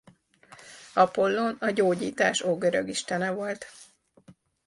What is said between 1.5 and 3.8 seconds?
a gyógyítás ógörög istene volt.